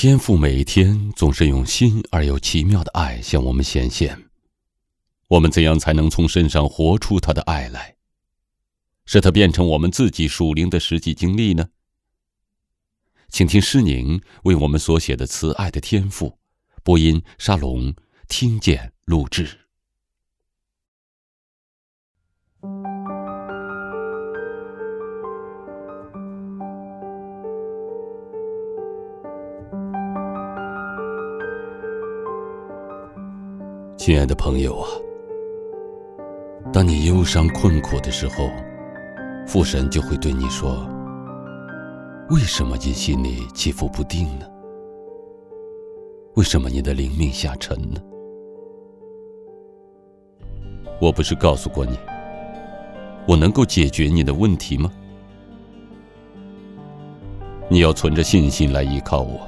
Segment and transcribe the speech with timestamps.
[0.00, 4.26] 天赋每天总是用新而又奇妙的爱向我们显现。
[5.26, 7.96] 我们怎样才能从身上活出他的爱来，
[9.06, 11.70] 使它变成我们自己属灵的实际经历呢？
[13.28, 16.38] 请听诗宁为我们所写的慈爱的天赋，
[16.84, 17.92] 播音沙龙
[18.28, 19.67] 听见录制。
[34.08, 34.88] 亲爱的朋友啊，
[36.72, 38.48] 当你忧伤困苦的时候，
[39.46, 40.88] 父神就会对你说
[42.30, 44.46] ：“为什么你心里起伏不定呢？
[46.36, 48.00] 为什么你的灵命下沉呢？”
[51.02, 51.98] 我不是告诉过你，
[53.26, 54.90] 我能够解决你的问题吗？
[57.68, 59.46] 你要存着信心来依靠我，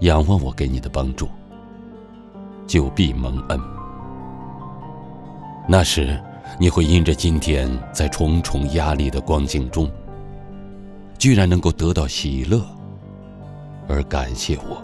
[0.00, 1.28] 仰望我给你的帮助。
[2.68, 3.60] 就必蒙恩。
[5.66, 6.16] 那时，
[6.60, 9.90] 你会因着今天在重重压力的光景中，
[11.18, 12.62] 居然能够得到喜乐，
[13.88, 14.80] 而感谢我。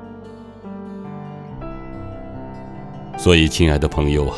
[3.18, 4.36] 所以，亲爱的朋友啊，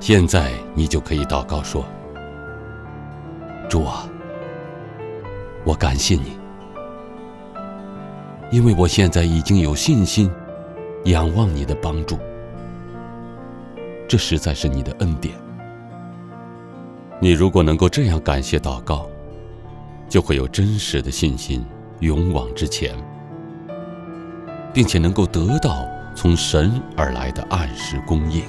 [0.00, 1.84] 现在你就可以祷告说
[3.68, 4.08] ：“主啊，
[5.64, 6.38] 我感谢你，
[8.50, 10.30] 因为我现在已经有信心，
[11.04, 12.18] 仰望你的帮助。”
[14.14, 15.34] 这实在是你的恩典。
[17.20, 19.08] 你如果能够这样感谢祷告，
[20.08, 21.64] 就会有真实的信心，
[21.98, 22.94] 勇往直前，
[24.72, 28.44] 并且能够得到从神而来的按时供应。